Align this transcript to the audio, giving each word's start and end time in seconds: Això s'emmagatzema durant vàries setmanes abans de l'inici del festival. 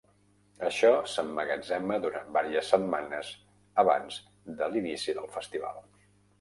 Això 0.69 0.89
s'emmagatzema 1.11 1.99
durant 2.07 2.33
vàries 2.39 2.73
setmanes 2.75 3.31
abans 3.85 4.21
de 4.59 4.73
l'inici 4.75 5.19
del 5.23 5.33
festival. 5.41 5.83